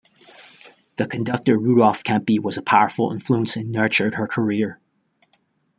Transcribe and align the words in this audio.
The 0.95 1.05
conductor 1.05 1.55
Rudolf 1.59 2.03
Kempe 2.03 2.39
was 2.39 2.57
a 2.57 2.63
powerful 2.63 3.11
influence 3.11 3.55
and 3.55 3.71
nurtured 3.71 4.15
her 4.15 4.25
career. 4.25 4.79